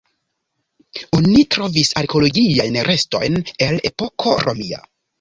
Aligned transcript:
Oni 1.17 1.43
trovis 1.57 1.93
arkeologiajn 2.03 2.83
restojn 2.91 3.41
el 3.71 3.81
epoko 3.95 4.39
romia. 4.47 4.87